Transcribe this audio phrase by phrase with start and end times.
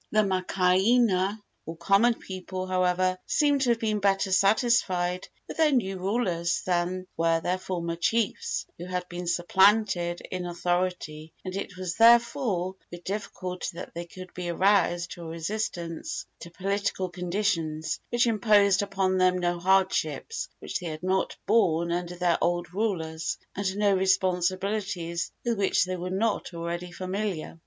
[0.09, 5.99] The makaainana, or common people, however, seem to have been better satisfied with their new
[5.99, 11.97] rulers than were their former chiefs who had been supplanted in authority, and it was
[11.97, 18.25] therefore with difficulty that they could be aroused to a resistance to political conditions which
[18.25, 23.77] imposed upon them no hardships which they had not borne under their old rulers, and
[23.77, 27.59] no responsibilities with which they were not already familiar.